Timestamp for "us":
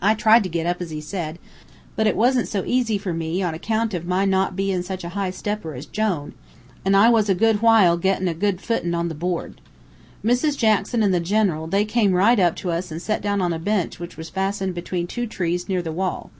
12.70-12.90